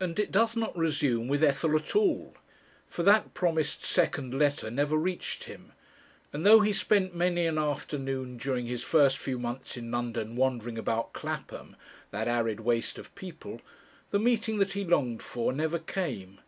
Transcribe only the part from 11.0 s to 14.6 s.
Clapham, that arid waste of people, the meeting